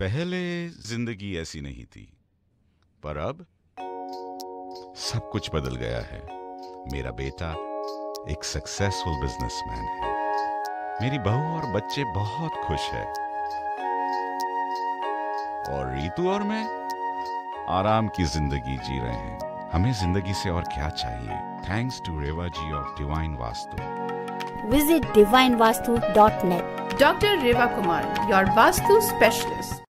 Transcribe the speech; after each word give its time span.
पहले 0.00 0.68
ज़िंदगी 0.68 1.36
ऐसी 1.36 1.60
नहीं 1.60 1.84
थी 1.84 2.12
पर 3.02 3.16
अब 3.16 3.46
सब 4.96 5.28
कुछ 5.32 5.50
बदल 5.54 5.76
गया 5.76 5.98
है। 5.98 6.20
मेरा 6.92 7.10
बेटा 7.10 7.50
एक 8.32 8.44
सक्सेसफुल 8.44 9.12
बिजनेसमैन 9.12 9.78
है। 9.78 10.12
मेरी 11.02 11.18
बहू 11.18 11.56
और 11.56 11.66
बच्चे 11.72 12.04
बहुत 12.04 12.50
खुश 12.66 12.80
है। 12.80 13.04
और 15.74 15.94
रीतू 15.94 16.30
और 16.30 16.42
मैं 16.42 16.64
आराम 17.68 18.08
की 18.08 18.24
ज़िंदगी 18.24 18.76
जी 18.76 18.98
रहे 18.98 19.12
हैं। 19.12 19.70
हमें 19.72 19.92
ज़िंदगी 19.92 20.34
से 20.34 20.50
और 20.50 20.62
क्या 20.62 20.88
चाहिए? 20.88 21.60
Thanks 21.70 22.00
to 22.06 22.20
Reva 22.20 22.48
ji 22.48 22.72
of 22.72 22.98
divine 22.98 23.34
Vastu 23.34 23.76
Visit 24.70 25.02
divinevastu.net. 25.02 26.64
Dr. 26.98 27.42
Reva 27.42 27.68
Kumar, 27.76 28.04
your 28.28 28.44
Vastu 28.44 28.98
Vastu 28.98 28.98
Allow 28.98 29.89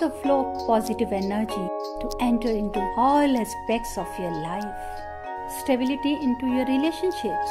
the 0.00 0.10
flow 0.22 0.46
of 0.46 0.66
positive 0.66 1.12
energy 1.12 1.68
to 2.00 2.10
enter 2.20 2.48
into 2.48 2.80
all 2.96 3.36
aspects 3.36 3.98
of 3.98 4.08
your 4.18 4.32
life. 4.42 4.64
Stability 5.60 6.14
into 6.14 6.46
your 6.46 6.64
relationships. 6.64 7.50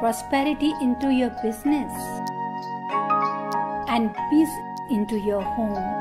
Prosperity 0.00 0.72
into 0.82 1.10
your 1.10 1.30
business. 1.40 1.92
And 3.88 4.12
peace 4.30 4.56
into 4.90 5.16
your 5.16 5.42
home. 5.42 6.00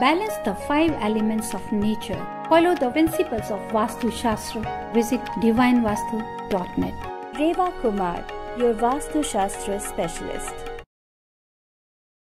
Balance 0.00 0.34
the 0.46 0.54
five 0.66 0.92
elements 0.92 1.52
of 1.52 1.70
nature. 1.70 2.26
Follow 2.48 2.74
the 2.74 2.90
principles 2.90 3.50
of 3.50 3.60
Vastu 3.72 4.10
Shastra. 4.10 4.90
Visit 4.94 5.20
divinevastu.net. 5.44 6.94
Reva 7.38 7.72
Kumar, 7.82 8.24
your 8.56 8.72
Vastu 8.72 9.22
Shastra 9.22 9.78
specialist. 9.78 10.71